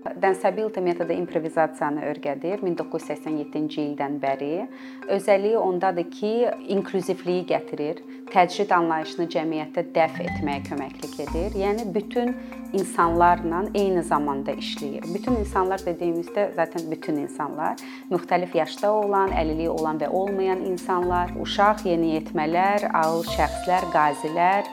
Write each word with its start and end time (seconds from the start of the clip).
Danceability 0.00 0.80
metodu 0.80 1.12
improvizasiyanı 1.12 2.00
öyrədir 2.08 2.62
1987-ci 2.64 3.82
ildən 3.82 4.14
bəri. 4.22 4.64
Özəlliyi 5.12 5.58
ondadır 5.60 6.06
ki, 6.10 6.30
inklüzivliyi 6.72 7.42
gətirir, 7.50 8.00
təcrid 8.32 8.72
anlayışını 8.72 9.26
cəmiyyətdə 9.34 9.84
dəf 9.92 10.16
etməyə 10.24 10.62
köməklik 10.70 11.18
edir. 11.26 11.58
Yəni 11.60 11.84
bütün 11.94 12.32
insanlarla 12.72 13.66
eyni 13.74 14.02
zamanda 14.02 14.54
işləyir. 14.56 15.04
Bütün 15.14 15.36
insanlar 15.42 15.84
dediyimizdə 15.84 16.48
zaten 16.56 16.88
bütün 16.90 17.20
insanlar, 17.26 17.76
müxtəlif 18.10 18.56
yaşda 18.56 18.92
olan, 19.02 19.34
əlilliyi 19.36 19.68
olan 19.68 20.00
və 20.00 20.08
olmayan 20.08 20.64
insanlar, 20.70 21.36
uşaq, 21.44 21.84
yeniyetmələr, 21.92 22.88
ağıl 23.02 23.20
şəxslər, 23.34 23.92
qazilər 23.92 24.72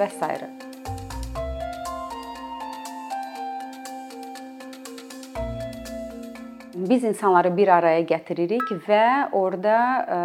və 0.00 0.08
s. 0.08 0.67
biz 6.88 7.04
insanları 7.04 7.50
bir 7.56 7.68
araya 7.68 8.02
gətiririk 8.06 8.70
və 8.86 9.30
orada 9.34 9.76
e, 9.98 10.18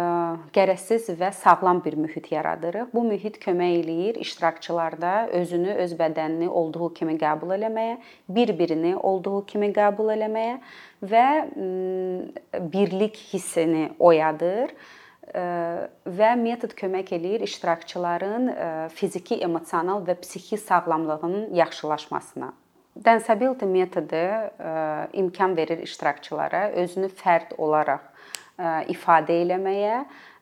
gərəksiz 0.54 1.08
və 1.18 1.32
sağlam 1.34 1.80
bir 1.84 1.96
mühit 1.98 2.30
yaradırıq. 2.32 2.92
Bu 2.94 3.02
mühit 3.04 3.38
kömək 3.42 3.76
eləyir 3.82 4.18
iştirakçılarda 4.22 5.14
özünü, 5.40 5.74
öz 5.84 5.94
bədənini 5.98 6.48
olduğu 6.48 6.92
kimi 6.94 7.18
qəbul 7.18 7.56
eləməyə, 7.58 7.98
bir-birini 8.28 8.94
olduğu 8.96 9.44
kimi 9.50 9.72
qəbul 9.74 10.14
eləməyə 10.14 10.58
və 11.02 11.28
birlik 12.72 13.18
hissini 13.32 13.88
oyadır 13.98 14.74
e, 15.34 15.46
və 16.06 16.34
metod 16.40 16.76
kömək 16.78 17.16
eləyir 17.18 17.46
iştirakçıların 17.48 18.52
e, 18.54 18.74
fiziki, 18.94 19.42
emosional 19.42 20.06
və 20.06 20.20
psixi 20.22 20.60
sağlamlığının 20.68 21.54
yaxşılaşmasına. 21.54 22.52
Danceability 22.94 23.66
metodu 23.66 24.16
e, 24.16 25.08
imkan 25.12 25.56
verir 25.56 25.78
iştirakçılara 25.82 26.68
özünü 26.70 27.08
fərd 27.10 27.56
olaraq 27.58 28.04
e, 28.58 28.68
ifadə 28.94 29.34
eləməyə, 29.42 29.96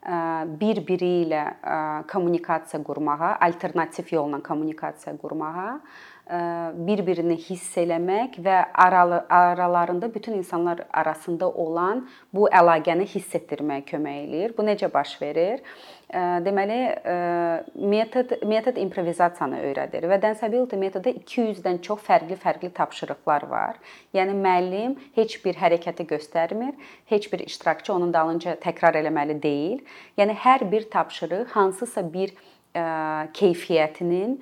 e, 0.05 0.19
bir-biri 0.61 1.13
ilə 1.23 1.45
kommunikasiya 2.13 2.83
qurmağa, 2.85 3.39
alternativ 3.49 4.13
yolla 4.13 4.43
kommunikasiya 4.45 5.17
qurmağa, 5.17 5.81
bir-birini 6.27 7.35
hiss 7.37 7.77
eləmək 7.77 8.39
və 8.45 8.59
aralarında 8.79 10.15
bütün 10.15 10.33
insanlar 10.39 10.85
arasında 10.93 11.49
olan 11.51 12.07
bu 12.33 12.47
əlaqəni 12.49 13.09
hiss 13.11 13.35
etdirməyə 13.35 13.83
kömək 13.89 14.21
eləyir. 14.27 14.55
Bu 14.57 14.63
necə 14.65 14.89
baş 14.93 15.17
verir? 15.23 15.61
Deməli, 16.45 16.79
metod 17.75 18.35
metod 18.47 18.77
improvizasiyanı 18.77 19.61
öyrədir 19.65 20.05
və 20.11 20.19
Danceability 20.23 20.77
metodu 20.77 21.15
200-dən 21.23 21.81
çox 21.83 22.05
fərqli-fərqli 22.07 22.69
tapşırıqlar 22.77 23.49
var. 23.49 23.81
Yəni 24.15 24.37
müəllim 24.37 24.97
heç 25.17 25.39
bir 25.45 25.57
hərəkəti 25.57 26.07
göstərmir, 26.13 26.77
heç 27.09 27.33
bir 27.33 27.45
iştirakçı 27.49 27.95
onun 27.95 28.13
dalınca 28.13 28.59
təkrar 28.61 29.01
eləməli 29.01 29.41
deyil. 29.43 29.81
Yəni 30.21 30.37
hər 30.45 30.69
bir 30.73 30.91
tapşırıq 30.93 31.57
hansısa 31.57 32.05
bir 32.13 32.37
keyfiyyətinin 32.75 34.37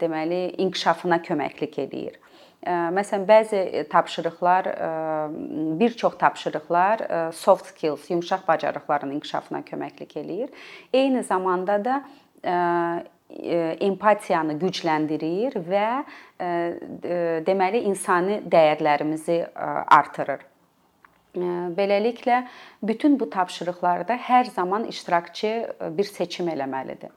deməli 0.00 0.54
inkişafına 0.64 1.18
köməklik 1.24 1.78
eləyir. 1.84 2.20
Məsələn, 2.64 3.26
bəzi 3.28 3.88
tapşırıqlar, 3.92 4.64
bir 5.80 5.90
çox 6.00 6.14
tapşırıqlar 6.18 7.02
soft 7.36 7.66
skills, 7.66 8.10
yumşaq 8.10 8.46
bacarıqların 8.48 9.10
inkişafına 9.18 9.60
köməklik 9.60 10.16
eləyir. 10.16 10.48
Eyni 10.92 11.22
zamanda 11.22 11.84
da 11.84 12.02
empatiyanı 13.84 14.56
gücləndirir 14.62 15.60
və 15.68 16.04
deməli 17.44 17.84
insani 17.90 18.40
dəyərlərimizi 18.48 19.38
artırır. 20.00 20.40
Beləliklə 21.34 22.44
bütün 22.82 23.18
bu 23.20 23.30
tapşırıqlarda 23.30 24.16
hər 24.28 24.44
zaman 24.54 24.84
iştirakçı 24.90 25.54
bir 25.96 26.04
seçim 26.04 26.48
eləməlidir. 26.48 27.10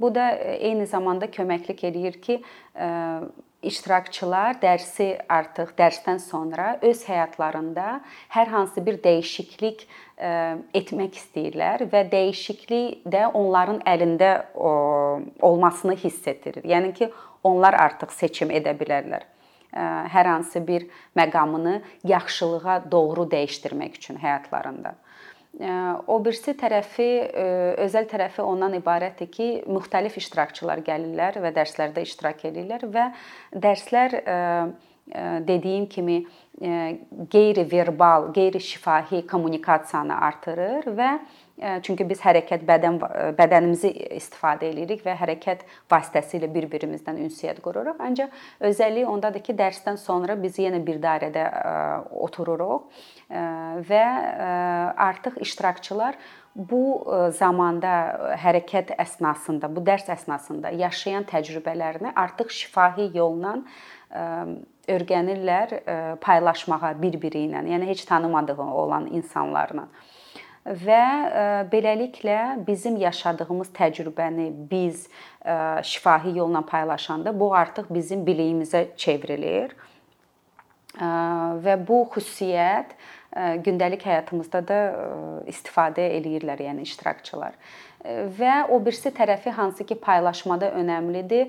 Bu 0.00 0.14
da 0.14 0.30
eyni 0.36 0.86
zamanda 0.86 1.26
köməklik 1.30 1.84
eləyir 1.86 2.20
ki, 2.20 2.40
iştirakçılar 3.64 4.58
dərsi 4.62 5.06
artıq 5.30 5.72
dərsdən 5.78 6.18
sonra 6.20 6.78
öz 6.82 7.04
həyatlarında 7.08 8.00
hər 8.34 8.50
hansı 8.52 8.82
bir 8.86 8.98
dəyişiklik 9.04 9.86
etmək 10.74 11.20
istəyirlər 11.20 11.86
və 11.92 12.04
dəyişiklik 12.10 13.06
də 13.06 13.28
onların 13.32 13.80
əlində 13.86 14.32
olmasını 14.54 15.96
hiss 15.96 16.26
etdirir. 16.26 16.66
Yəni 16.66 16.92
ki, 16.94 17.12
onlar 17.44 17.78
artıq 17.78 18.12
seçim 18.12 18.50
edə 18.50 18.74
bilərlər 18.78 19.33
hər 19.74 20.26
hansı 20.30 20.62
bir 20.66 20.86
məqamını 21.18 21.80
yaxşılığa 22.06 22.82
doğru 22.90 23.26
dəyişdirmək 23.30 23.98
üçün 23.98 24.20
həyatlarında. 24.22 24.94
O 26.10 26.16
birisi 26.24 26.56
tərəfi, 26.58 27.10
özəl 27.84 28.08
tərəfi 28.10 28.42
ondan 28.42 28.74
ibarətdir 28.80 29.30
ki, 29.30 29.46
müxtəlif 29.70 30.16
iştirakçılar 30.18 30.82
gəlirlər 30.86 31.38
və 31.44 31.52
dərslərdə 31.54 32.02
iştirak 32.02 32.42
edirlər 32.50 32.88
və 32.90 33.04
dərslər 33.62 34.16
dediyim 35.46 35.86
kimi 35.86 36.24
qeyri-verbal, 37.30 38.32
qeyri-şifahi 38.34 39.26
kommunikasiyanı 39.30 40.18
artırır 40.26 40.90
və 40.98 41.10
Çünki 41.54 42.02
biz 42.10 42.18
hərəkət 42.18 42.64
bədən 42.66 42.96
bədənimizi 43.38 43.92
istifadə 44.16 44.66
eləyirik 44.72 45.04
və 45.06 45.12
hərəkət 45.20 45.60
vasitəsilə 45.92 46.48
bir-birimizdən 46.50 47.20
ünsiyyət 47.22 47.60
qururuq. 47.62 48.00
Ancaq 48.02 48.34
özəlliyi 48.66 49.06
ondadır 49.06 49.44
ki, 49.46 49.54
dərsdən 49.60 50.00
sonra 50.02 50.34
biz 50.40 50.58
yenə 50.58 50.80
bir 50.82 50.98
dairədə 51.02 51.44
otururuq 52.26 52.88
və 53.86 54.02
artıq 55.06 55.38
iştirakçılar 55.46 56.18
bu 56.54 56.82
zamanda 57.38 57.92
hərəkət 58.42 58.90
əsnasında, 58.98 59.70
bu 59.70 59.82
dərs 59.86 60.10
əsnasında 60.10 60.74
yaşayan 60.78 61.26
təcrübələrini 61.30 62.12
artıq 62.18 62.50
şifahi 62.50 63.12
yolla 63.14 63.60
öyrənirlər 64.90 65.78
paylaşmağa 66.22 66.92
bir-biri 66.98 67.46
ilə, 67.48 67.62
yəni 67.70 67.88
heç 67.90 68.04
tanımadığı 68.10 68.58
olan 68.62 69.06
insanlarla 69.06 69.86
və 70.64 71.00
e, 71.28 71.46
beləliklə 71.72 72.66
bizim 72.66 72.96
yaşadığımız 72.96 73.70
təcrübəni 73.76 74.48
biz 74.70 75.08
e, 75.44 75.56
şifahi 75.84 76.36
yolla 76.38 76.64
paylaşanda 76.66 77.34
bu 77.40 77.54
artıq 77.54 77.90
bizim 77.90 78.24
biliyimizə 78.26 78.86
çevrilir. 78.96 79.76
E, 80.96 81.10
və 81.66 81.76
bu 81.88 82.04
xüsusiyyət 82.14 82.96
gündəlik 83.34 84.04
həyatımızda 84.06 84.60
da 84.62 84.76
istifadə 85.50 86.04
eləyirlər, 86.20 86.60
yəni 86.68 86.84
iştirakçılar 86.86 87.56
və 88.04 88.54
o 88.68 88.78
birisi 88.84 89.08
tərəfi 89.16 89.52
hansı 89.56 89.84
ki 89.88 89.96
paylaşmada 89.96 90.68
önəmlidir, 90.76 91.48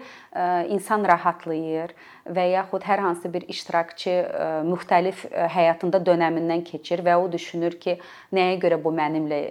insan 0.71 1.03
rahatlayır 1.03 1.91
və 2.25 2.45
yaxud 2.53 2.85
hər 2.87 3.03
hansı 3.03 3.29
bir 3.33 3.43
iştirakçı 3.51 4.13
müxtəlif 4.69 5.25
həyatında 5.51 5.99
dönəmindən 6.07 6.63
keçir 6.65 7.03
və 7.05 7.17
o 7.19 7.27
düşünür 7.31 7.75
ki, 7.81 7.97
nəyə 8.33 8.55
görə 8.63 8.79
bu 8.83 8.93
mənimlə 8.95 9.41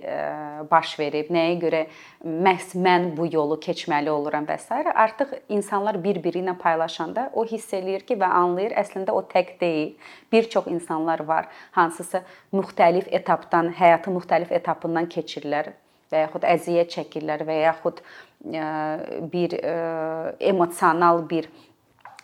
baş 0.70 0.96
verib, 0.98 1.28
nəyə 1.34 1.60
görə 1.60 1.84
məhz 2.24 2.72
mən 2.80 3.12
bu 3.18 3.28
yolu 3.30 3.60
keçməli 3.60 4.10
oluram 4.10 4.48
və 4.48 4.58
s. 4.58 4.72
artıq 4.94 5.36
insanlar 5.48 6.00
bir-biri 6.02 6.40
ilə 6.40 6.56
paylaşanda 6.58 7.30
o 7.34 7.44
hiss 7.44 7.72
eləyir 7.76 8.08
ki 8.08 8.16
və 8.16 8.32
anlayır, 8.32 8.72
əslində 8.80 9.12
o 9.12 9.20
tək 9.20 9.58
deyil. 9.60 9.94
Bir 10.32 10.48
çox 10.48 10.66
insanlar 10.66 11.20
var, 11.20 11.52
hansısa 11.76 12.24
müxtəlif 12.52 13.12
etapdan, 13.12 13.74
həyatın 13.76 14.16
müxtəlif 14.16 14.52
etapından 14.52 15.06
keçirlər 15.06 15.74
və 16.14 16.24
yaxud 16.26 16.46
əziyyət 16.54 16.94
çəkirlər 16.94 17.44
və 17.48 17.58
yaxud 17.64 18.00
e, 18.00 18.68
bir 19.32 19.58
e, 19.58 19.74
emosional 20.52 21.24
bir 21.30 21.50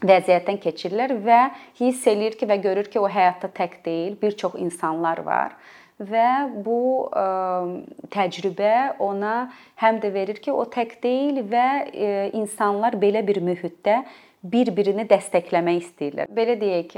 vəziyyətdən 0.01 0.61
keçirlər 0.63 1.17
və 1.27 1.43
hiss 1.81 2.07
eləyir 2.09 2.39
ki 2.41 2.49
və 2.49 2.61
görür 2.63 2.89
ki, 2.89 3.03
o 3.03 3.11
həyatda 3.11 3.51
tək 3.57 3.81
deyil, 3.85 4.17
bir 4.23 4.39
çox 4.39 4.57
insanlar 4.61 5.23
var 5.27 5.59
və 6.01 6.31
bu 6.65 6.81
ə, 7.13 7.21
e, 7.21 8.07
təcrübə 8.15 8.97
ona 9.05 9.51
həm 9.83 10.01
də 10.01 10.15
verir 10.15 10.41
ki, 10.41 10.55
o 10.55 10.65
tək 10.65 10.97
deyil 11.03 11.43
və 11.51 11.69
ə, 11.85 12.11
insanlar 12.41 12.97
belə 13.01 13.21
bir 13.27 13.43
mühitdə 13.45 14.01
bir-birini 14.41 15.05
dəstəkləmək 15.05 15.83
istəyirlər. 15.83 16.31
Belə 16.33 16.55
deyək, 16.57 16.95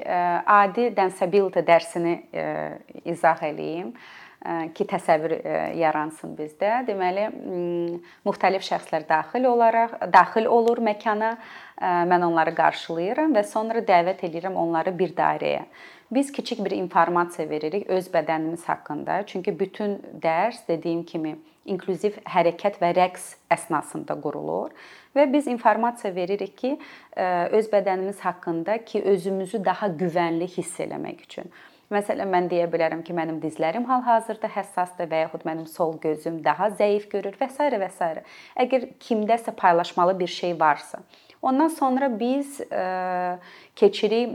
adi 0.46 0.84
danceability 0.94 1.64
dərsini 1.66 2.12
izah 3.10 3.42
eləyim 3.48 3.88
ki, 4.74 4.86
təsəvvür 4.90 5.36
yaransın 5.78 6.34
bizdə. 6.38 6.82
Deməli, 6.88 7.28
müxtəlif 8.26 8.64
şəxslər 8.66 9.06
daxil 9.08 9.46
olaraq 9.50 9.94
daxil 10.12 10.48
olur 10.50 10.82
məkana. 10.82 11.36
Mən 11.82 12.26
onları 12.26 12.54
qarşılayıram 12.54 13.34
və 13.34 13.44
sonra 13.46 13.82
dəvət 13.86 14.26
edirəm 14.28 14.58
onları 14.58 14.94
bir 14.98 15.14
dairəyə. 15.18 15.64
Biz 16.12 16.32
kiçik 16.32 16.64
bir 16.64 16.74
informasiya 16.76 17.48
veririk 17.48 17.86
öz 17.90 18.08
bədənimiz 18.12 18.66
haqqında. 18.68 19.22
Çünki 19.26 19.58
bütün 19.58 19.96
dərs 20.22 20.60
dediyim 20.68 21.06
kimi 21.08 21.38
inklüziv 21.64 22.18
hərəkət 22.26 22.80
və 22.82 22.90
rəqs 22.98 23.28
əsnasında 23.54 24.18
qurulur 24.20 24.74
və 25.16 25.26
biz 25.32 25.46
informasiya 25.46 26.14
veririk 26.14 26.56
ki, 26.58 26.76
öz 27.58 27.68
bədənimiz 27.72 28.20
haqqında 28.20 28.78
ki, 28.84 29.02
özümüzü 29.14 29.64
daha 29.64 29.88
güvənli 29.88 30.48
hiss 30.50 30.80
eləmək 30.80 31.22
üçün. 31.28 31.52
Məsələn, 31.92 32.30
mən 32.32 32.48
deyə 32.52 32.68
bilərəm 32.72 33.02
ki, 33.06 33.14
mənim 33.16 33.40
dizlərim 33.42 33.84
hal-hazırda 33.88 34.48
həssasdır 34.54 35.10
və 35.10 35.24
yaxud 35.26 35.44
mənim 35.48 35.66
sol 35.68 35.98
gözüm 36.00 36.40
daha 36.44 36.70
zəif 36.78 37.10
görür 37.12 37.36
və 37.40 37.50
s. 37.50 37.68
və 37.82 37.90
s. 37.90 38.12
Əgər 38.64 38.88
kimdəsə 39.02 39.52
paylaşmalı 39.58 40.18
bir 40.18 40.32
şey 40.40 40.56
varsa, 40.60 41.02
Ondan 41.42 41.72
sonra 41.74 42.06
biz 42.20 42.60
ə, 42.70 43.38
keçirik 43.74 44.34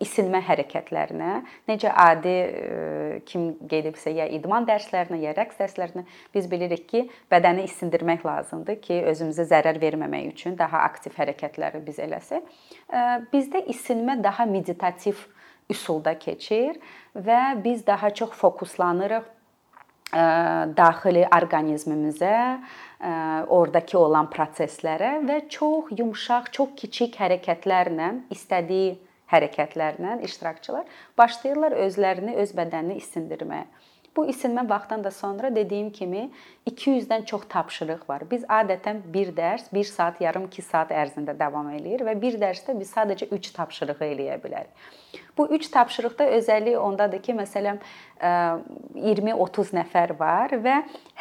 isinmə 0.00 0.40
hərəkətlərinə. 0.46 1.32
Necə 1.68 1.90
adi 1.92 2.32
ə, 2.32 3.18
kim 3.28 3.50
gedibsə 3.68 4.14
ya 4.16 4.24
idman 4.32 4.64
dərslərinə, 4.68 5.18
ya 5.20 5.34
rəqs 5.36 5.60
dərslərinə 5.60 6.06
biz 6.32 6.48
bilirik 6.48 6.86
ki, 6.88 7.02
bədəni 7.32 7.66
isindirmək 7.68 8.24
lazımdır 8.24 8.80
ki, 8.86 9.02
özümüzə 9.12 9.44
zərər 9.52 9.82
verməmək 9.82 10.30
üçün 10.32 10.56
daha 10.56 10.80
aktiv 10.86 11.12
hərəkətləri 11.20 11.82
biz 11.84 12.00
eləsək. 12.08 12.48
Ə, 12.88 13.04
bizdə 13.34 13.60
isinmə 13.74 14.16
daha 14.24 14.48
meditativ 14.48 15.20
üsulda 15.70 16.16
keçir 16.18 16.78
və 17.16 17.40
biz 17.64 17.86
daha 17.86 18.10
çox 18.14 18.30
fokuslanırıq 18.38 19.28
daxili 20.76 21.22
orqanizmimizə, 21.36 22.58
ordakı 23.54 23.98
olan 23.98 24.26
proseslərə 24.32 25.20
və 25.26 25.44
çox 25.48 25.92
yumşaq, 25.98 26.50
çox 26.52 26.74
kiçik 26.76 27.14
hərəkətlərlə, 27.20 28.10
istədiyi 28.34 28.98
hərəkətlərlə 29.30 30.18
iştirakçılar 30.26 30.84
başlayırlar 31.18 31.78
özlərini, 31.86 32.34
öz 32.42 32.54
bədənini 32.58 32.98
isindirməyə. 32.98 33.68
Bu 34.16 34.26
isinmə 34.26 34.64
vaxtdan 34.68 35.04
da 35.04 35.10
sonra 35.14 35.54
dediyim 35.54 35.90
kimi 35.94 36.30
200-dən 36.70 37.24
çox 37.24 37.44
tapşırıq 37.48 38.08
var. 38.08 38.24
Biz 38.30 38.42
adətən 38.44 39.02
bir 39.14 39.30
dərs 39.36 39.68
1 39.72 39.84
saat, 39.84 40.20
yarım 40.20 40.48
2 40.50 40.62
saat 40.62 40.90
ərzində 40.90 41.38
davam 41.38 41.70
eləyir 41.70 42.02
və 42.08 42.16
bir 42.20 42.38
dərsdə 42.42 42.74
biz 42.80 42.90
sadəcə 42.96 43.30
3 43.30 43.52
tapşırığı 43.58 44.10
eləyə 44.10 44.40
bilərik. 44.42 44.90
Bu 45.38 45.46
3 45.48 45.68
tapşırıqda 45.68 46.24
özəlliyi 46.36 46.76
ondadır 46.76 47.22
ki, 47.22 47.32
məsələn 47.34 47.78
20-30 48.20 49.70
nəfər 49.72 50.12
var 50.18 50.52
və 50.64 50.74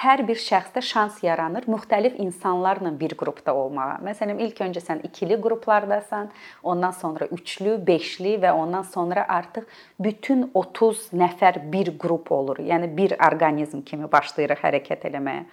hər 0.03 0.23
bir 0.27 0.39
şəxsdə 0.43 0.81
şans 0.83 1.21
yaranır 1.23 1.69
müxtəlif 1.71 2.17
insanlarla 2.19 2.91
bir 2.99 3.15
qrupda 3.17 3.55
olmağa. 3.55 3.99
Məsələn, 4.03 4.41
ilk 4.45 4.59
öncə 4.65 4.83
sən 4.83 5.03
ikili 5.07 5.39
qruplardasan, 5.41 6.29
ondan 6.63 6.91
sonra 6.91 7.25
üçlü, 7.31 7.77
beşli 7.87 8.35
və 8.43 8.51
ondan 8.51 8.83
sonra 8.83 9.25
artıq 9.29 9.65
bütün 9.99 10.51
30 10.53 11.09
nəfər 11.13 11.71
bir 11.71 11.93
qrup 11.99 12.31
olur. 12.31 12.59
Yəni 12.59 12.78
bir 12.97 13.15
orqanizm 13.27 13.81
kimi 13.85 14.11
başlayırıq 14.11 14.63
hərəkət 14.63 15.09
eləməyə 15.09 15.45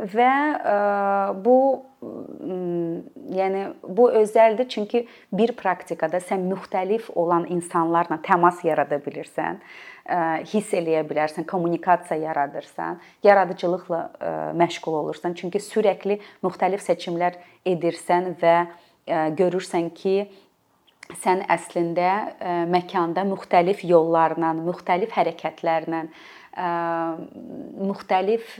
və 0.00 0.32
bu 1.44 1.56
yəni 3.36 3.64
bu 3.84 4.08
özəldir 4.22 4.68
çünki 4.72 5.02
bir 5.32 5.52
praktikada 5.58 6.20
sən 6.24 6.46
müxtəlif 6.48 7.10
olan 7.14 7.44
insanlarla 7.52 8.16
təmas 8.24 8.62
yarada 8.64 8.96
bilirsən, 9.04 9.60
hiss 10.48 10.72
eləyə 10.74 11.04
bilərsən, 11.08 11.44
kommunikasiya 11.46 12.30
yaradırsan, 12.30 13.00
yaradıcılıqla 13.24 14.00
məşğul 14.56 14.96
olursan. 15.02 15.36
Çünki 15.36 15.60
sürəkli 15.60 16.20
müxtəlif 16.44 16.80
seçimlər 16.86 17.36
edirsən 17.68 18.32
və 18.40 18.56
görürsən 19.36 19.92
ki, 19.94 20.30
sən 21.22 21.44
əslində 21.50 22.66
məkanda 22.70 23.24
müxtəlif 23.28 23.82
yollarla, 23.86 24.52
müxtəlif 24.58 25.12
hərəkətlərlə 25.16 26.04
müxtəlif 27.80 28.58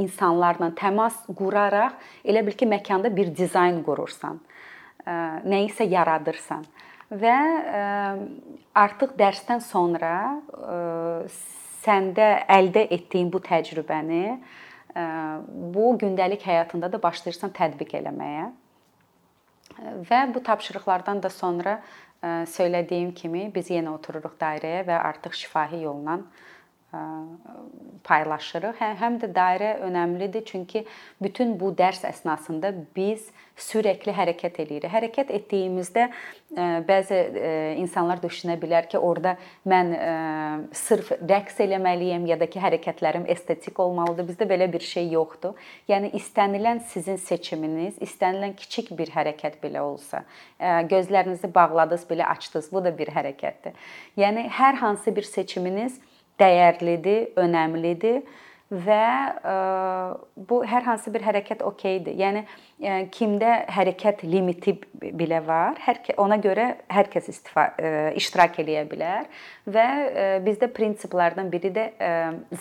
insanlarla 0.00 0.72
təmas 0.78 1.16
quraraq 1.38 1.98
elə 2.24 2.42
bil 2.46 2.56
ki, 2.58 2.66
məkanda 2.66 3.12
bir 3.14 3.30
dizayn 3.34 3.82
qurursan. 3.86 4.40
Nə 5.08 5.62
isə 5.68 5.86
yaradırsan 5.88 6.66
və 7.08 7.36
artıq 8.76 9.14
dərsdən 9.16 9.62
sonra 9.64 10.14
səndə 11.84 12.30
əldə 12.52 12.88
etdiyin 12.90 13.30
bu 13.32 13.40
təcrübəni 13.40 14.24
bu 15.74 15.92
gündəlik 16.00 16.42
həyatında 16.44 16.90
da 16.92 17.00
başlayırsan 17.02 17.54
tətbiq 17.56 17.94
eləməyə. 18.00 18.48
Və 19.78 20.20
bu 20.34 20.42
tapşırıqlardan 20.42 21.22
da 21.22 21.30
sonra 21.30 21.78
söylədiyim 22.50 23.12
kimi 23.14 23.44
biz 23.54 23.70
yenə 23.70 23.92
otururuq 23.94 24.34
dairəyə 24.40 24.82
və 24.88 24.96
artıq 25.10 25.36
şifahi 25.38 25.84
yolla 25.84 26.18
paylaşırıq. 26.88 28.78
Hə, 28.80 28.94
həm 28.96 29.18
də 29.20 29.28
dairə 29.36 29.74
önəmlidir, 29.84 30.44
çünki 30.48 30.86
bütün 31.20 31.52
bu 31.60 31.74
dərs 31.76 32.00
əsnasında 32.08 32.72
biz 32.96 33.26
sürəkli 33.60 34.14
hərəkət 34.16 34.62
eləyirik. 34.62 34.88
Hərəkət 34.88 35.32
etdiyimizdə 35.36 36.06
bəzi 36.88 37.18
insanlar 37.82 38.22
düşünə 38.22 38.56
bilər 38.62 38.88
ki, 38.88 38.96
orada 39.04 39.36
mən 39.68 39.92
sırf 40.72 41.12
rəqs 41.20 41.60
eləməliyəm 41.66 42.24
ya 42.30 42.40
da 42.40 42.48
ki, 42.48 42.62
hərəkətlərim 42.62 43.28
estetik 43.36 43.78
olmalıdır. 43.84 44.30
Bizdə 44.32 44.48
belə 44.48 44.72
bir 44.72 44.80
şey 44.80 45.12
yoxdur. 45.12 45.60
Yəni 45.92 46.14
istənilən 46.16 46.80
sizin 46.88 47.20
seçiminiz, 47.20 48.00
istənilən 48.00 48.56
kiçik 48.56 48.94
bir 48.96 49.12
hərəkət 49.12 49.60
belə 49.60 49.84
olsa, 49.84 50.24
gözlərinizi 50.58 51.52
bağladınız, 51.52 52.08
belə 52.08 52.32
açdınız, 52.32 52.72
bu 52.72 52.84
da 52.86 52.96
bir 52.96 53.12
hərəkətdir. 53.12 53.76
Yəni 54.16 54.48
hər 54.56 54.80
hansı 54.80 55.12
bir 55.12 55.28
seçiminiz 55.28 56.00
dəyərlidir, 56.40 57.32
önəmlidir 57.40 58.22
və 58.70 59.04
bu 60.48 60.60
hər 60.68 60.84
hansı 60.84 61.12
bir 61.14 61.24
hərəkət 61.24 61.64
okeydir. 61.64 62.14
Yəni 62.20 62.44
kimdə 62.78 63.64
hərəkət 63.74 64.22
limiti 64.22 64.76
belə 64.94 65.40
var, 65.42 65.78
hər 65.82 65.98
ona 66.22 66.36
görə 66.38 66.66
hər 66.86 67.08
kəs 67.10 67.26
istifadə 67.32 68.12
iştirak 68.18 68.60
eləyə 68.62 68.84
bilər 68.86 69.26
və 69.66 69.86
bizdə 70.46 70.68
prinsiplərdən 70.70 71.50
biri 71.50 71.72
də 71.74 71.86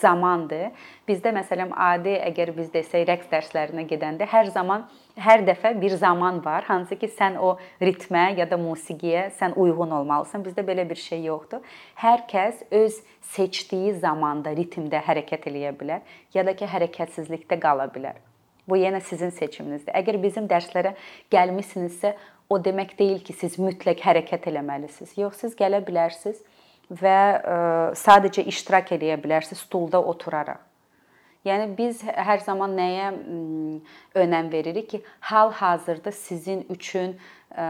zamandır. 0.02 0.72
Bizdə 1.08 1.34
məsələn 1.38 1.70
adi 1.70 2.16
əgər 2.32 2.54
biz 2.58 2.72
desək 2.74 3.06
rəqs 3.10 3.30
dərslərinə 3.30 3.86
gedəndə 3.90 4.26
hər 4.32 4.50
zaman 4.56 4.88
hər 5.22 5.46
dəfə 5.46 5.74
bir 5.82 5.94
zaman 5.98 6.42
var, 6.46 6.66
hansı 6.66 6.98
ki 6.98 7.10
sən 7.14 7.38
o 7.42 7.56
ritmə 7.82 8.32
ya 8.38 8.46
da 8.50 8.58
musiqiyə 8.58 9.28
sən 9.38 9.54
uyğun 9.58 9.94
olmalısan. 10.00 10.46
Bizdə 10.46 10.66
belə 10.66 10.86
bir 10.90 10.98
şey 11.02 11.28
yoxdur. 11.30 11.62
Hər 12.02 12.26
kəs 12.30 12.66
öz 12.72 13.02
seçdiyi 13.34 13.94
zamanda, 14.02 14.54
ritmdə 14.58 15.02
hərəkət 15.06 15.50
eləyə 15.52 15.74
bilər 15.78 16.18
ya 16.34 16.46
da 16.46 16.58
ki 16.58 16.70
hərəkətsizlikdə 16.74 17.62
qala 17.62 17.90
bilər. 17.94 18.27
Bu 18.68 18.78
yenə 18.80 19.00
sizin 19.06 19.32
seçiminizdir. 19.32 19.96
Əgər 19.96 20.20
bizim 20.24 20.48
dərslərə 20.52 20.94
gəlmisinizsə, 21.32 22.14
o 22.50 22.60
demək 22.64 22.96
deyil 23.00 23.20
ki, 23.24 23.36
siz 23.36 23.58
mütləq 23.60 24.04
hərəkət 24.04 24.50
eləməlisiniz. 24.52 25.16
Yox, 25.20 25.44
siz 25.44 25.56
gələ 25.60 25.82
bilərsiniz 25.88 26.44
və 26.92 27.18
ə, 27.18 27.58
sadəcə 28.00 28.46
iştirak 28.48 28.94
edə 28.96 29.18
bilərsiniz 29.24 29.64
stulda 29.64 30.00
oturaraq. 30.00 30.64
Yəni 31.48 31.70
biz 31.78 32.02
hər 32.04 32.42
zaman 32.44 32.74
nəyə 32.76 33.12
önəm 34.20 34.50
veririk 34.52 34.90
ki, 34.92 35.02
hal-hazırda 35.30 36.12
sizin 36.12 36.66
üçün 36.74 37.14
ə, 37.56 37.68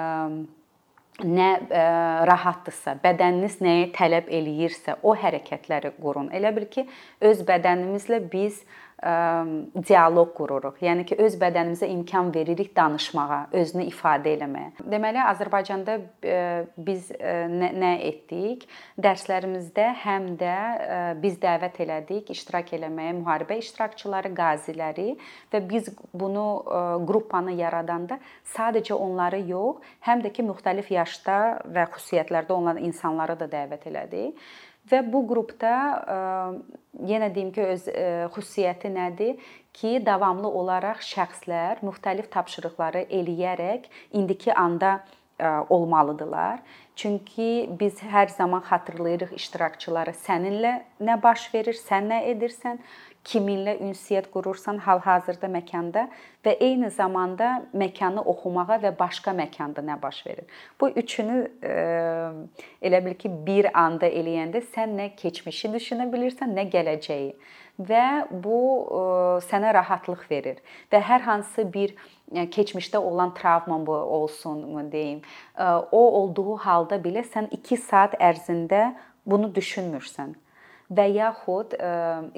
nə 1.21 1.49
ə, 1.57 1.83
rahatdırsa, 2.29 2.97
bədəniniz 3.03 3.59
nəyə 3.61 3.91
tələb 3.97 4.31
eləyirsə, 4.33 4.97
o 5.05 5.13
hərəkətləri 5.17 5.93
qurun. 5.99 6.31
Elə 6.33 6.53
bil 6.55 6.65
ki, 6.73 6.87
öz 7.25 7.45
bədənimizlə 7.45 8.21
biz 8.31 8.63
dialoq 8.97 10.31
qururuq. 10.33 10.79
Yəni 10.81 11.03
ki, 11.05 11.17
öz 11.21 11.35
bədənimizə 11.37 11.85
imkan 11.93 12.31
veririk 12.33 12.71
danışmağa, 12.75 13.53
özünü 13.53 13.85
ifadə 13.91 14.31
eləməyə. 14.33 14.71
Deməli, 14.89 15.21
Azərbaycanda 15.21 15.99
biz 16.81 17.11
nə, 17.21 17.69
nə 17.77 17.91
etdik? 18.07 18.65
Dərslərimizdə 18.97 19.87
həm 20.01 20.31
də 20.41 20.55
biz 21.21 21.37
dəvət 21.43 21.77
elədik 21.85 22.31
iştirak 22.33 22.73
eləməyə 22.79 23.13
müharibə 23.19 23.59
iştirakçıları, 23.61 24.33
qaziləri 24.37 25.11
və 25.53 25.61
biz 25.69 25.91
bunu 26.13 26.47
qruppanı 27.05 27.53
yaradanda 27.61 28.17
sadəcə 28.55 28.97
onları 28.97 29.43
yox, 29.45 29.85
həm 30.09 30.25
də 30.25 30.33
ki, 30.33 30.47
müxtəlif 30.49 30.89
yaşda 30.95 31.37
və 31.69 31.85
xüsusiyyətlərdə 31.93 32.57
olan 32.57 32.81
insanları 32.81 33.37
da 33.37 33.45
dəvət 33.51 33.91
elədik. 33.93 34.49
Və 34.87 35.01
bu 35.03 35.23
qrupda 35.27 35.75
yenə 37.07 37.29
deyim 37.35 37.51
ki, 37.55 37.63
öz 37.75 37.87
xüsusiyyəti 38.35 38.91
nədir? 38.93 39.37
Ki, 39.77 39.97
davamlı 40.05 40.49
olaraq 40.49 41.03
şəxslər 41.05 41.83
müxtəlif 41.85 42.29
tapşırıqları 42.33 43.05
eləyərək 43.19 43.89
indiki 44.17 44.53
anda 44.53 44.99
olmalıdılar. 45.69 46.59
Çünki 46.95 47.69
biz 47.79 47.99
hər 48.01 48.31
zaman 48.33 48.63
xatırlayırıq 48.65 49.35
iştirakçıları 49.37 50.15
səninlə 50.17 50.71
nə 50.97 51.17
baş 51.21 51.43
verir, 51.53 51.77
sən 51.77 52.09
nə 52.09 52.23
edirsən, 52.31 52.79
kiminlə 53.27 53.77
ünsiyyət 53.83 54.29
qurursan 54.31 54.79
hal-hazırda 54.85 55.49
məkanda 55.51 56.05
və 56.45 56.53
eyni 56.63 56.89
zamanda 56.93 57.49
məkanı 57.75 58.23
oxumağa 58.33 58.79
və 58.85 58.93
başqa 58.99 59.33
məkanda 59.35 59.83
nə 59.83 59.97
baş 60.01 60.21
verir. 60.25 60.45
Bu 60.79 60.89
üçünü 60.89 61.37
e, 61.63 61.73
elə 62.87 63.03
bil 63.05 63.17
ki, 63.19 63.31
bir 63.47 63.69
anda 63.77 64.07
eləyəndə 64.07 64.63
sən 64.71 64.95
nə 64.99 65.09
keçmişi 65.19 65.73
düşünə 65.75 66.07
bilirsən, 66.13 66.55
nə 66.55 66.69
gələcəyi 66.71 67.33
və 67.89 68.05
bu 68.31 68.61
e, 68.85 69.03
sənə 69.49 69.73
rahatlıq 69.75 70.23
verir 70.31 70.63
və 70.93 71.03
hər 71.11 71.27
hansı 71.27 71.67
bir 71.73 71.97
yəni 72.31 72.49
keçmişdə 72.53 72.97
olan 72.97 73.33
travma 73.33 73.79
bu 73.85 73.93
olsunmu 74.21 74.91
deyim. 74.91 75.21
O 75.91 76.01
olduğu 76.21 76.57
halda 76.63 76.99
belə 77.03 77.23
sən 77.27 77.51
2 77.51 77.77
saat 77.77 78.19
ərzində 78.19 78.91
bunu 79.25 79.51
düşünmürsən 79.55 80.35
və 80.87 81.05
yaxud 81.11 81.73
ə, 81.75 81.89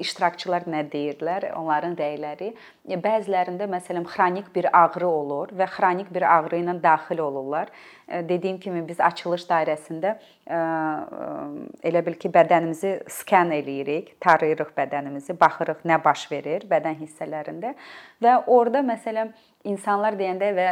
iştirakçılar 0.02 0.66
nə 0.70 0.82
deyirlər, 0.90 1.50
onların 1.58 1.94
rəyləri. 1.98 2.50
Bəzilərində 2.90 3.68
məsələn 3.70 4.06
xronik 4.10 4.50
bir 4.54 4.66
ağrı 4.74 5.06
olur 5.06 5.52
və 5.54 5.68
xronik 5.70 6.10
bir 6.10 6.26
ağrı 6.26 6.58
ilə 6.64 6.74
daxil 6.82 7.22
olurlar. 7.22 7.70
Dediyim 8.26 8.58
kimi 8.58 8.82
biz 8.88 8.98
açılış 9.00 9.44
dairəsində 9.46 10.16
ə, 10.50 10.60
elə 11.86 12.02
bil 12.06 12.18
ki, 12.18 12.32
bədənimizi 12.34 12.96
skan 13.20 13.54
eləyirik, 13.54 14.16
tarayırıq 14.20 14.74
bədənimizi, 14.74 15.38
baxırıq 15.38 15.86
nə 15.86 16.00
baş 16.02 16.26
verir 16.32 16.66
bədən 16.70 16.98
hissələrində 17.04 17.76
və 18.22 18.36
orada 18.50 18.82
məsələn 18.82 19.30
insanlar 19.70 20.16
deyəndə 20.18 20.52
və 20.56 20.68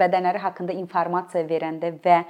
bədənləri 0.00 0.42
haqqında 0.42 0.76
informasiya 0.84 1.46
verəndə 1.48 1.94
və 2.04 2.22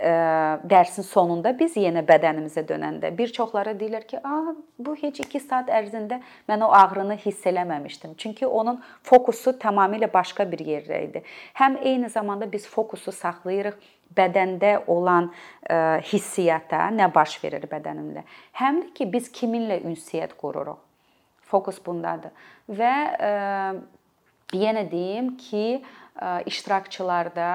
dərsin 0.00 1.04
sonunda 1.04 1.52
biz 1.58 1.76
yenə 1.76 2.00
bədənimizə 2.08 2.64
dönəndə 2.68 3.10
bir 3.16 3.32
çoxları 3.36 3.74
deyirlər 3.76 4.06
ki, 4.06 4.18
"A, 4.24 4.54
bu 4.78 4.94
heç 4.96 5.20
2 5.20 5.40
saat 5.40 5.68
ərzində 5.68 6.20
mən 6.48 6.64
o 6.64 6.70
ağrını 6.72 7.16
hiss 7.16 7.46
eləməmişdim." 7.46 8.16
Çünki 8.16 8.46
onun 8.46 8.80
fokusu 9.02 9.50
tamamilə 9.50 10.12
başqa 10.12 10.50
bir 10.52 10.58
yerdə 10.58 11.04
idi. 11.04 11.22
Həm 11.54 11.78
eyni 11.82 12.08
zamanda 12.08 12.52
biz 12.52 12.66
fokusu 12.66 13.12
saxlayırıq 13.12 13.76
bədəndə 14.16 14.86
olan 14.86 15.30
hissiyata, 16.12 16.88
nə 16.90 17.14
baş 17.14 17.44
verir 17.44 17.66
bədənimdə. 17.70 18.24
Həm 18.52 18.82
də 18.82 18.92
ki, 18.94 19.12
biz 19.12 19.30
kiminlə 19.32 19.82
ünsiyyət 19.84 20.34
qururuq. 20.40 20.78
Fokus 21.50 21.80
bundadır. 21.86 22.30
Və 22.70 22.94
yenə 24.54 24.90
deyim 24.90 25.36
ki, 25.36 25.82
iştirakçılarda 26.46 27.50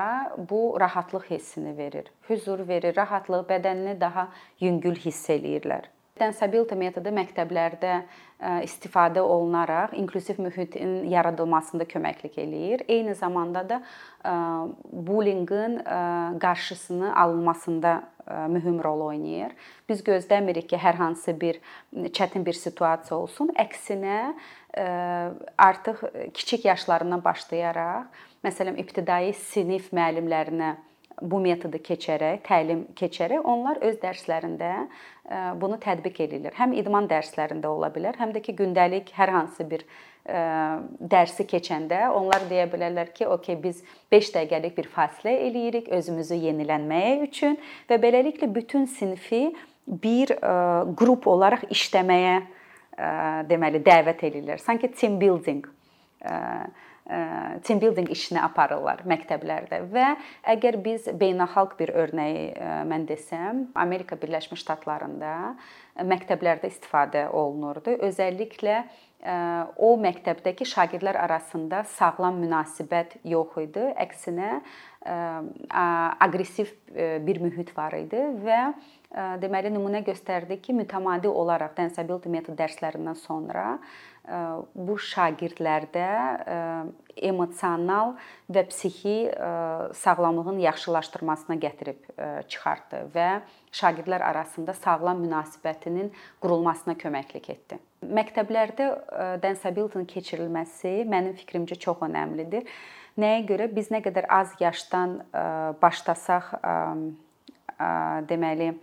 bu 0.49 0.77
rahatlıq 0.79 1.29
hissini 1.29 1.77
verir. 1.77 2.11
Hüzur 2.29 2.67
verir, 2.67 2.95
rahatlıq, 2.95 3.45
bədənini 3.49 3.99
daha 4.01 4.29
yüngül 4.59 4.95
hiss 4.95 5.29
eləyirlər. 5.29 5.94
Tensibility 6.15 6.77
metodu 6.79 7.11
məktəblərdə 7.11 7.95
istifadə 8.63 9.19
olunaraq 9.19 9.91
inkluziv 9.99 10.37
mühitin 10.39 11.01
yaradılmasında 11.11 11.83
köməklik 11.91 12.37
eləyir. 12.39 12.85
Eyni 12.87 13.15
zamanda 13.19 13.65
da 13.67 13.81
bullyingin 14.91 15.81
qarşısını 16.39 17.11
alınmasında 17.19 18.03
mühüm 18.47 18.79
rol 18.83 19.01
oynayır. 19.09 19.51
Biz 19.89 20.05
gözləmirik 20.07 20.69
ki, 20.71 20.79
hər 20.79 20.95
hansı 21.03 21.35
bir 21.41 21.59
çətin 21.91 22.47
bir 22.47 22.55
situasiya 22.55 23.19
olsun. 23.19 23.51
Əksinə 23.59 24.33
artıq 25.59 25.99
kiçik 26.31 26.65
yaşlarından 26.71 27.23
başlayaraq 27.27 28.07
məsələn 28.47 28.79
ibtidai 28.79 29.33
sinif 29.35 29.91
müəllimlərinə 29.91 30.77
bu 31.21 31.39
metodu 31.39 31.79
keçərək, 31.83 32.41
təlim 32.45 32.85
keçərək 32.97 33.45
onlar 33.47 33.79
öz 33.85 33.95
dərslərində 34.01 34.71
e, 34.81 34.87
bunu 35.61 35.77
tətbiq 35.81 36.19
edirlər. 36.25 36.55
Həm 36.57 36.75
idman 36.79 37.07
dərslərində 37.11 37.71
ola 37.71 37.89
bilər, 37.93 38.17
həm 38.19 38.33
də 38.35 38.41
ki, 38.43 38.55
gündəlik 38.59 39.13
hər 39.15 39.31
hansı 39.31 39.67
bir 39.69 39.85
e, 39.85 40.41
dərsi 40.99 41.45
keçəndə 41.47 42.09
onlar 42.15 42.47
deyə 42.49 42.67
bilərlər 42.71 43.13
ki, 43.15 43.27
"Okay, 43.37 43.55
biz 43.55 43.83
5 44.11 44.33
dəqiqəlik 44.35 44.75
bir 44.75 44.89
fasilə 44.91 45.37
eləyirik 45.47 45.87
özümüzü 45.87 46.35
yenilənməyə 46.49 47.21
üçün 47.29 47.57
və 47.89 47.99
beləliklə 48.01 48.51
bütün 48.53 48.85
sinfi 48.85 49.55
bir 49.87 50.35
e, 50.35 50.57
qrup 50.99 51.27
olaraq 51.27 51.69
işləməyə 51.69 52.41
deməli 52.95 53.81
dəvət 53.83 54.21
edirlər. 54.23 54.57
Sanki 54.63 54.87
team 54.87 55.17
building 55.19 55.65
team 57.63 57.79
building 57.81 58.09
işini 58.09 58.41
aparırlar 58.41 59.03
məktəblərdə 59.05 59.83
və 59.93 60.07
əgər 60.55 60.79
biz 60.81 61.05
beynəlxalq 61.13 61.75
bir 61.77 61.93
örnəyi 61.93 62.47
mən 62.89 63.05
desəm, 63.09 63.67
Amerika 63.77 64.17
Birləşmiş 64.17 64.63
Ştatlarında 64.65 65.33
məktəblərdə 66.01 66.71
istifadə 66.73 67.27
olunurdu. 67.29 67.93
Özəlliklə 68.09 68.81
o 69.81 69.93
məktəbdəki 70.01 70.65
şagirdlər 70.69 71.17
arasında 71.21 71.83
sağlam 71.95 72.41
münasibət 72.41 73.15
yox 73.25 73.61
idi. 73.63 73.85
Əksinə 74.01 74.59
aqressiv 76.25 76.73
bir 77.25 77.41
mühit 77.41 77.71
var 77.77 77.93
idi 77.97 78.21
və 78.45 78.59
deməli 79.15 79.71
nümunə 79.71 80.01
göstərdi 80.05 80.57
ki, 80.61 80.73
mütəmadi 80.75 81.29
olaraq 81.31 81.75
Densability 81.77 82.31
metod 82.31 82.57
dərslərindən 82.59 83.15
sonra 83.19 83.77
bu 84.75 84.95
şagirdlərdə 84.99 86.07
emosional 87.29 88.15
və 88.51 88.63
psixi 88.71 89.15
sağlamlığın 90.01 90.59
yaxşılaşdırmasına 90.65 91.57
gətirib 91.61 92.07
çıxartdı 92.51 93.03
və 93.13 93.29
şagirdlər 93.75 94.25
arasında 94.25 94.73
sağlam 94.73 95.21
münasibətinin 95.23 96.09
qurulmasına 96.43 96.97
köməklik 96.99 97.51
etdi. 97.53 97.79
Məktəblərdə 98.05 98.89
Densability-nin 99.43 100.09
keçirilməsi 100.09 101.05
mənim 101.09 101.37
fikrimcə 101.37 101.77
çox 101.79 102.03
əhəmilidir. 102.09 102.65
Nəyə 103.21 103.45
görə 103.47 103.69
biz 103.71 103.93
nə 103.93 104.01
qədər 104.03 104.27
az 104.27 104.57
yaşdan 104.59 105.21
başlasaq 105.81 106.51
deməli 108.27 108.73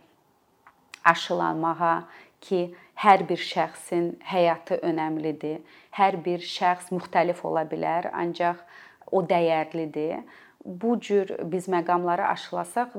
aşılanmağa 1.04 2.04
ki, 2.42 2.74
hər 3.02 3.24
bir 3.28 3.40
şəxsin 3.40 4.14
həyatı 4.26 4.78
önəmlidir. 4.86 5.60
Hər 5.96 6.18
bir 6.24 6.42
şəxs 6.44 6.92
müxtəlif 6.94 7.42
ola 7.46 7.64
bilər, 7.68 8.10
ancaq 8.12 8.62
o 9.10 9.22
dəyərlidir. 9.22 10.22
Bu 10.64 10.94
cür 11.00 11.32
biz 11.50 11.66
məqamları 11.66 12.22
aşılasaq, 12.30 12.94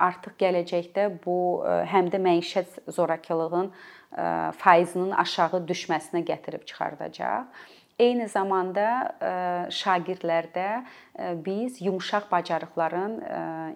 artıq 0.00 0.38
gələcəkdə 0.40 1.10
bu 1.24 1.36
həm 1.90 2.08
də 2.12 2.20
məişət 2.24 2.78
zorakılığın 2.96 3.68
faizinin 4.56 5.12
aşağı 5.24 5.60
düşməsinə 5.68 6.24
gətirib 6.24 6.64
çıxardacaq. 6.64 7.50
Eyni 7.98 8.26
zamanda 8.26 8.86
şagirdlərdə 9.70 10.68
biz 11.46 11.78
yumşaq 11.78 12.26
bacarıqların 12.32 13.20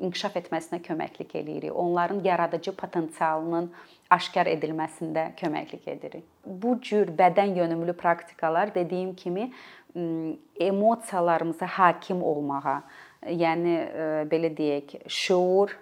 inkişaf 0.02 0.34
etməsinə 0.40 0.80
köməklik 0.82 1.36
eləyirik. 1.38 1.70
Onların 1.70 2.24
yaradıcı 2.24 2.74
potensialının 2.76 3.70
aşkar 4.10 4.50
edilməsində 4.50 5.28
köməklik 5.38 5.86
edirik. 5.94 6.24
Bu 6.44 6.80
cür 6.82 7.14
bədən 7.14 7.54
yönümlü 7.58 7.92
praktikalar 7.92 8.74
dediyim 8.74 9.14
kimi 9.14 9.52
emosiyalarımıza 10.60 11.66
hakim 11.66 12.22
olmağa, 12.22 12.82
yəni 13.22 13.76
belə 14.30 14.50
deyək, 14.58 14.98
şuur, 15.08 15.78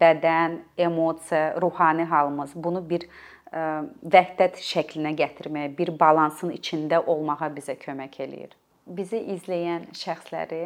bədən, 0.00 0.58
emosiya, 0.78 1.60
ruhani 1.62 2.04
halımız 2.04 2.52
bunu 2.54 2.90
bir 2.90 3.08
vəhdət 3.54 4.58
şəklinə 4.64 5.14
gətirməyə, 5.18 5.70
bir 5.78 5.94
balansın 5.98 6.52
içində 6.56 7.00
olmağa 7.06 7.50
bizə 7.54 7.76
kömək 7.78 8.20
eləyir. 8.26 8.54
Bizi 8.84 9.20
izləyən 9.36 9.86
şəxsləri 9.96 10.64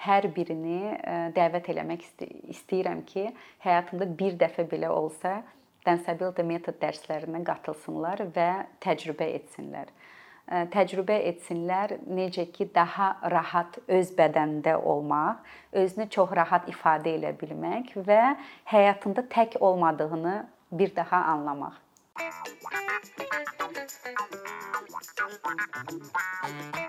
hər 0.00 0.28
birini 0.34 0.96
dəvət 1.36 1.70
eləmək 1.74 2.06
istəyirəm 2.50 3.04
ki, 3.06 3.28
həyatında 3.66 4.08
bir 4.18 4.38
dəfə 4.40 4.66
belə 4.70 4.90
olsa 4.90 5.42
Densability 5.86 6.44
metod 6.44 6.76
dərslərinə 6.80 7.40
qatılsınlar 7.44 8.26
və 8.34 8.48
təcrübə 8.84 9.30
etsinlər. 9.38 9.88
Təcrübə 10.74 11.14
etsinlər 11.30 11.94
necə 12.10 12.44
ki, 12.52 12.66
daha 12.74 13.14
rahat 13.32 13.78
öz 13.86 14.10
bədənində 14.18 14.74
olmaq, 14.76 15.38
özünü 15.72 16.08
çox 16.12 16.34
rahat 16.36 16.68
ifadə 16.68 17.14
edə 17.16 17.30
bilmək 17.38 17.94
və 17.96 18.34
həyatında 18.72 19.24
tək 19.32 19.56
olmadığını 19.60 20.34
bir 20.72 20.92
daha 20.96 21.22
anlamaq. 21.36 21.78
Bye. 26.12 26.79